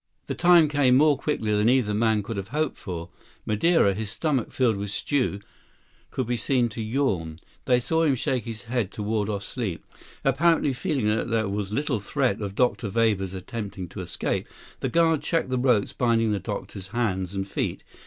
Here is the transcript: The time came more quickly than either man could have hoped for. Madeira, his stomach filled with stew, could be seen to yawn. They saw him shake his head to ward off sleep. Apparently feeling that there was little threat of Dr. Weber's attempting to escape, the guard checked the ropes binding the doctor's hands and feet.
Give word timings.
The 0.25 0.33
time 0.33 0.67
came 0.67 0.97
more 0.97 1.15
quickly 1.15 1.51
than 1.55 1.69
either 1.69 1.93
man 1.93 2.23
could 2.23 2.35
have 2.37 2.47
hoped 2.47 2.79
for. 2.79 3.09
Madeira, 3.45 3.93
his 3.93 4.09
stomach 4.09 4.51
filled 4.51 4.77
with 4.77 4.89
stew, 4.89 5.41
could 6.09 6.25
be 6.25 6.37
seen 6.37 6.69
to 6.69 6.81
yawn. 6.81 7.37
They 7.65 7.79
saw 7.79 8.01
him 8.01 8.15
shake 8.15 8.45
his 8.45 8.63
head 8.63 8.91
to 8.93 9.03
ward 9.03 9.29
off 9.29 9.43
sleep. 9.43 9.85
Apparently 10.25 10.73
feeling 10.73 11.05
that 11.07 11.27
there 11.29 11.47
was 11.47 11.71
little 11.71 11.99
threat 11.99 12.41
of 12.41 12.55
Dr. 12.55 12.89
Weber's 12.89 13.35
attempting 13.35 13.87
to 13.89 14.01
escape, 14.01 14.47
the 14.79 14.89
guard 14.89 15.21
checked 15.21 15.51
the 15.51 15.59
ropes 15.59 15.93
binding 15.93 16.31
the 16.31 16.39
doctor's 16.39 16.87
hands 16.87 17.35
and 17.35 17.47
feet. 17.47 17.83